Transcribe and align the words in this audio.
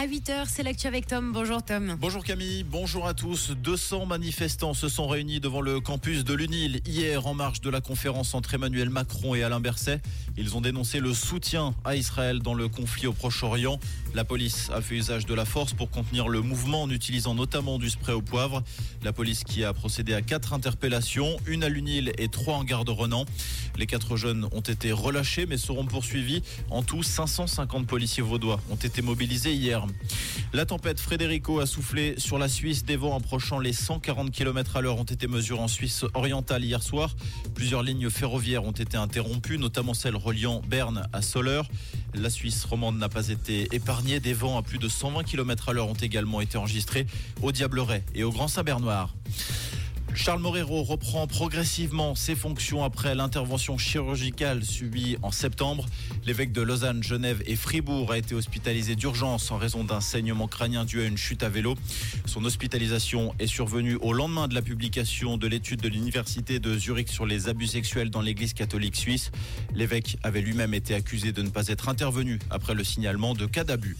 À 0.00 0.06
8h, 0.06 0.46
c'est 0.48 0.62
l'actu 0.62 0.86
avec 0.86 1.06
Tom. 1.06 1.30
Bonjour 1.30 1.62
Tom. 1.62 1.98
Bonjour 2.00 2.24
Camille, 2.24 2.64
bonjour 2.64 3.06
à 3.06 3.12
tous. 3.12 3.50
200 3.50 4.06
manifestants 4.06 4.72
se 4.72 4.88
sont 4.88 5.06
réunis 5.06 5.40
devant 5.40 5.60
le 5.60 5.78
campus 5.78 6.24
de 6.24 6.32
l'UNIL 6.32 6.80
hier 6.86 7.26
en 7.26 7.34
marge 7.34 7.60
de 7.60 7.68
la 7.68 7.82
conférence 7.82 8.32
entre 8.32 8.54
Emmanuel 8.54 8.88
Macron 8.88 9.34
et 9.34 9.42
Alain 9.42 9.60
Berset. 9.60 10.00
Ils 10.38 10.56
ont 10.56 10.62
dénoncé 10.62 11.00
le 11.00 11.12
soutien 11.12 11.74
à 11.84 11.96
Israël 11.96 12.38
dans 12.38 12.54
le 12.54 12.66
conflit 12.68 13.08
au 13.08 13.12
Proche-Orient. 13.12 13.78
La 14.14 14.24
police 14.24 14.70
a 14.72 14.80
fait 14.80 14.94
usage 14.94 15.26
de 15.26 15.34
la 15.34 15.44
force 15.44 15.74
pour 15.74 15.90
contenir 15.90 16.28
le 16.28 16.40
mouvement 16.40 16.84
en 16.84 16.88
utilisant 16.88 17.34
notamment 17.34 17.78
du 17.78 17.90
spray 17.90 18.14
au 18.14 18.22
poivre. 18.22 18.62
La 19.02 19.12
police 19.12 19.44
qui 19.44 19.64
a 19.64 19.74
procédé 19.74 20.14
à 20.14 20.22
quatre 20.22 20.54
interpellations, 20.54 21.36
une 21.46 21.62
à 21.62 21.68
l'UNIL 21.68 22.12
et 22.16 22.28
trois 22.28 22.54
en 22.54 22.64
garde 22.64 22.88
Renan. 22.88 23.26
Les 23.76 23.86
quatre 23.86 24.16
jeunes 24.16 24.48
ont 24.52 24.60
été 24.60 24.92
relâchés 24.92 25.44
mais 25.44 25.58
seront 25.58 25.84
poursuivis. 25.84 26.42
En 26.70 26.82
tout, 26.82 27.02
550 27.02 27.86
policiers 27.86 28.22
vaudois 28.22 28.60
ont 28.70 28.76
été 28.76 29.02
mobilisés 29.02 29.52
hier. 29.52 29.86
La 30.52 30.66
tempête 30.66 31.00
Frédérico 31.00 31.60
a 31.60 31.66
soufflé 31.66 32.14
sur 32.18 32.38
la 32.38 32.48
Suisse. 32.48 32.84
Des 32.84 32.96
vents 32.96 33.16
approchant 33.16 33.58
les 33.58 33.72
140 33.72 34.30
km 34.30 34.76
à 34.76 34.80
l'heure 34.80 34.98
ont 34.98 35.04
été 35.04 35.28
mesurés 35.28 35.60
en 35.60 35.68
Suisse 35.68 36.04
orientale 36.14 36.64
hier 36.64 36.82
soir. 36.82 37.14
Plusieurs 37.54 37.82
lignes 37.82 38.10
ferroviaires 38.10 38.64
ont 38.64 38.72
été 38.72 38.96
interrompues, 38.96 39.58
notamment 39.58 39.94
celle 39.94 40.16
reliant 40.16 40.62
Berne 40.66 41.08
à 41.12 41.22
Soleure. 41.22 41.68
La 42.14 42.30
Suisse 42.30 42.64
romande 42.64 42.98
n'a 42.98 43.08
pas 43.08 43.28
été 43.28 43.68
épargnée. 43.72 44.18
Des 44.20 44.32
vents 44.32 44.58
à 44.58 44.62
plus 44.62 44.78
de 44.78 44.88
120 44.88 45.22
km 45.24 45.68
à 45.68 45.72
l'heure 45.72 45.88
ont 45.88 45.94
également 45.94 46.40
été 46.40 46.58
enregistrés 46.58 47.06
au 47.42 47.52
Diableret 47.52 48.04
et 48.14 48.24
au 48.24 48.32
Grand 48.32 48.48
Saint-Bernard. 48.48 49.14
Charles 50.14 50.40
Morero 50.40 50.82
reprend 50.82 51.26
progressivement 51.26 52.14
ses 52.14 52.34
fonctions 52.34 52.84
après 52.84 53.14
l'intervention 53.14 53.78
chirurgicale 53.78 54.64
subie 54.64 55.16
en 55.22 55.30
septembre. 55.30 55.86
L'évêque 56.26 56.52
de 56.52 56.60
Lausanne, 56.60 57.02
Genève 57.02 57.42
et 57.46 57.56
Fribourg 57.56 58.12
a 58.12 58.18
été 58.18 58.34
hospitalisé 58.34 58.96
d'urgence 58.96 59.50
en 59.50 59.56
raison 59.56 59.82
d'un 59.82 60.00
saignement 60.00 60.46
crânien 60.46 60.84
dû 60.84 61.00
à 61.00 61.06
une 61.06 61.16
chute 61.16 61.42
à 61.42 61.48
vélo. 61.48 61.74
Son 62.26 62.44
hospitalisation 62.44 63.34
est 63.38 63.46
survenue 63.46 63.96
au 64.02 64.12
lendemain 64.12 64.46
de 64.46 64.54
la 64.54 64.62
publication 64.62 65.38
de 65.38 65.46
l'étude 65.46 65.80
de 65.80 65.88
l'université 65.88 66.58
de 66.58 66.76
Zurich 66.76 67.08
sur 67.08 67.24
les 67.24 67.48
abus 67.48 67.68
sexuels 67.68 68.10
dans 68.10 68.20
l'église 68.20 68.52
catholique 68.52 68.96
suisse. 68.96 69.30
L'évêque 69.74 70.18
avait 70.22 70.42
lui-même 70.42 70.74
été 70.74 70.94
accusé 70.94 71.32
de 71.32 71.42
ne 71.42 71.48
pas 71.48 71.68
être 71.68 71.88
intervenu 71.88 72.38
après 72.50 72.74
le 72.74 72.84
signalement 72.84 73.34
de 73.34 73.46
cas 73.46 73.64
d'abus. 73.64 73.96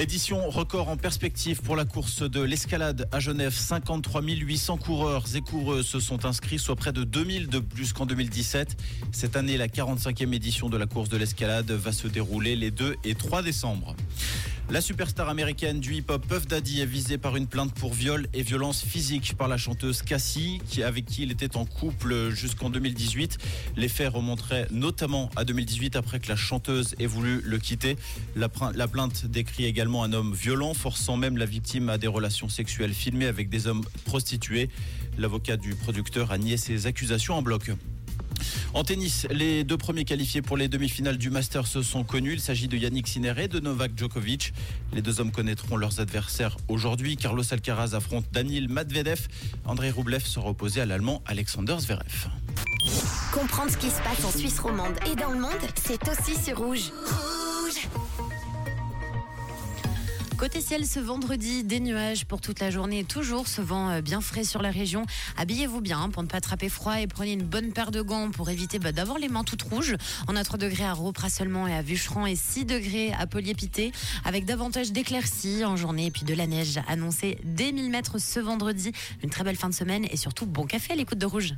Édition 0.00 0.48
record 0.48 0.90
en 0.90 0.96
perspective 0.96 1.60
pour 1.60 1.74
la 1.74 1.84
course 1.84 2.22
de 2.22 2.40
l'escalade 2.40 3.08
à 3.10 3.18
Genève. 3.18 3.52
53 3.52 4.22
800 4.22 4.76
coureurs 4.76 5.24
et 5.34 5.40
coureuses 5.40 5.88
se 5.88 5.98
sont 5.98 6.24
inscrits, 6.24 6.60
soit 6.60 6.76
près 6.76 6.92
de 6.92 7.02
2000 7.02 7.48
de 7.48 7.58
plus 7.58 7.92
qu'en 7.92 8.06
2017. 8.06 8.76
Cette 9.10 9.34
année, 9.34 9.56
la 9.56 9.66
45e 9.66 10.32
édition 10.32 10.68
de 10.68 10.76
la 10.76 10.86
course 10.86 11.08
de 11.08 11.16
l'escalade 11.16 11.72
va 11.72 11.90
se 11.90 12.06
dérouler 12.06 12.54
les 12.54 12.70
2 12.70 12.94
et 13.02 13.16
3 13.16 13.42
décembre. 13.42 13.96
La 14.70 14.82
superstar 14.82 15.30
américaine 15.30 15.80
du 15.80 15.94
hip-hop 15.94 16.26
Puff 16.26 16.46
Daddy 16.46 16.82
est 16.82 16.86
visée 16.86 17.16
par 17.16 17.36
une 17.36 17.46
plainte 17.46 17.72
pour 17.72 17.94
viol 17.94 18.26
et 18.34 18.42
violence 18.42 18.84
physique 18.84 19.34
par 19.34 19.48
la 19.48 19.56
chanteuse 19.56 20.02
Cassie, 20.02 20.60
avec 20.84 21.06
qui 21.06 21.22
il 21.22 21.32
était 21.32 21.56
en 21.56 21.64
couple 21.64 22.28
jusqu'en 22.28 22.68
2018. 22.68 23.38
Les 23.76 23.88
faits 23.88 24.12
remonteraient 24.12 24.66
notamment 24.70 25.30
à 25.36 25.46
2018 25.46 25.96
après 25.96 26.20
que 26.20 26.28
la 26.28 26.36
chanteuse 26.36 26.94
ait 26.98 27.06
voulu 27.06 27.40
le 27.40 27.58
quitter. 27.58 27.96
La, 28.36 28.50
la 28.74 28.88
plainte 28.88 29.24
décrit 29.24 29.64
également 29.64 30.04
un 30.04 30.12
homme 30.12 30.34
violent, 30.34 30.74
forçant 30.74 31.16
même 31.16 31.38
la 31.38 31.46
victime 31.46 31.88
à 31.88 31.96
des 31.96 32.06
relations 32.06 32.50
sexuelles 32.50 32.92
filmées 32.92 33.26
avec 33.26 33.48
des 33.48 33.68
hommes 33.68 33.84
prostitués. 34.04 34.68
L'avocat 35.16 35.56
du 35.56 35.76
producteur 35.76 36.30
a 36.30 36.36
nié 36.36 36.58
ces 36.58 36.86
accusations 36.86 37.36
en 37.36 37.42
bloc. 37.42 37.70
En 38.74 38.84
tennis, 38.84 39.26
les 39.30 39.64
deux 39.64 39.78
premiers 39.78 40.04
qualifiés 40.04 40.42
pour 40.42 40.56
les 40.56 40.68
demi-finales 40.68 41.16
du 41.16 41.30
Masters 41.30 41.66
se 41.66 41.82
sont 41.82 42.04
connus. 42.04 42.34
Il 42.34 42.40
s'agit 42.40 42.68
de 42.68 42.76
Yannick 42.76 43.08
Sinner 43.08 43.34
et 43.38 43.48
de 43.48 43.60
Novak 43.60 43.92
Djokovic. 43.96 44.52
Les 44.92 45.02
deux 45.02 45.20
hommes 45.20 45.32
connaîtront 45.32 45.76
leurs 45.76 46.00
adversaires 46.00 46.56
aujourd'hui. 46.68 47.16
Carlos 47.16 47.42
Alcaraz 47.50 47.94
affronte 47.94 48.26
Daniil 48.30 48.68
Medvedev. 48.68 49.28
André 49.64 49.90
Roublev 49.90 50.24
sera 50.24 50.50
opposé 50.50 50.80
à 50.80 50.86
l'Allemand 50.86 51.22
Alexander 51.26 51.76
Zverev. 51.78 52.28
Comprendre 53.32 53.70
ce 53.70 53.78
qui 53.78 53.90
se 53.90 54.00
passe 54.02 54.24
en 54.24 54.30
Suisse 54.30 54.58
romande 54.58 54.94
et 55.10 55.16
dans 55.16 55.30
le 55.30 55.40
monde, 55.40 55.52
c'est 55.74 56.00
aussi 56.08 56.34
sur. 56.34 56.58
Rouge 56.58 56.90
Côté 60.38 60.60
ciel, 60.60 60.86
ce 60.86 61.00
vendredi, 61.00 61.64
des 61.64 61.80
nuages 61.80 62.24
pour 62.24 62.40
toute 62.40 62.60
la 62.60 62.70
journée. 62.70 63.02
Toujours 63.02 63.48
ce 63.48 63.60
vent 63.60 63.90
euh, 63.90 64.00
bien 64.02 64.20
frais 64.20 64.44
sur 64.44 64.62
la 64.62 64.70
région. 64.70 65.04
Habillez-vous 65.36 65.80
bien 65.80 66.10
pour 66.10 66.22
ne 66.22 66.28
pas 66.28 66.36
attraper 66.36 66.68
froid 66.68 67.00
et 67.00 67.08
prenez 67.08 67.32
une 67.32 67.42
bonne 67.42 67.72
paire 67.72 67.90
de 67.90 68.00
gants 68.02 68.30
pour 68.30 68.48
éviter 68.48 68.78
bah, 68.78 68.92
d'avoir 68.92 69.18
les 69.18 69.26
mains 69.26 69.42
toutes 69.42 69.62
rouges. 69.62 69.96
On 70.28 70.36
a 70.36 70.44
3 70.44 70.56
degrés 70.60 70.84
à 70.84 70.92
Ropra 70.92 71.28
seulement 71.28 71.66
et 71.66 71.74
à 71.74 71.82
Vucheran 71.82 72.24
et 72.24 72.36
6 72.36 72.66
degrés 72.66 73.12
à 73.18 73.26
Poliépité 73.26 73.90
avec 74.24 74.44
davantage 74.44 74.92
d'éclaircies 74.92 75.64
en 75.64 75.74
journée 75.74 76.06
et 76.06 76.10
puis 76.12 76.22
de 76.22 76.34
la 76.34 76.46
neige 76.46 76.78
annoncée 76.86 77.38
dès 77.42 77.72
1000 77.72 77.90
mètres 77.90 78.20
ce 78.20 78.38
vendredi. 78.38 78.92
Une 79.24 79.30
très 79.30 79.42
belle 79.42 79.56
fin 79.56 79.68
de 79.68 79.74
semaine 79.74 80.06
et 80.08 80.16
surtout 80.16 80.46
bon 80.46 80.66
café 80.66 80.92
à 80.92 80.96
l'écoute 80.96 81.18
de 81.18 81.26
Rouge. 81.26 81.54